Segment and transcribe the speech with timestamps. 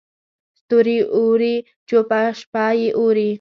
[0.59, 1.55] ستوري یې اوري
[1.87, 3.29] چوپه شپه یې اوري